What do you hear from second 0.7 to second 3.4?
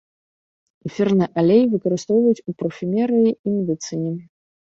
Эфірны алей выкарыстоўваюць у парфумерыі